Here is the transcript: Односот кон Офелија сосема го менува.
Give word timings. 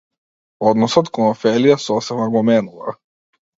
Односот 0.69 1.11
кон 1.17 1.29
Офелија 1.35 1.77
сосема 1.85 2.29
го 2.37 2.45
менува. 2.51 2.99